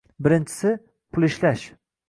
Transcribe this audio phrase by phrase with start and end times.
[0.27, 0.71] Birinchisi–
[1.11, 1.71] pul ishlash.